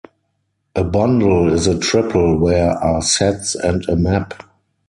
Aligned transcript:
A 0.75 0.83
bundle 0.83 1.53
is 1.53 1.67
a 1.67 1.77
triple 1.77 2.35
where 2.39 2.71
are 2.71 3.03
sets 3.03 3.53
and 3.53 3.87
a 3.87 3.95
map. 3.95 4.33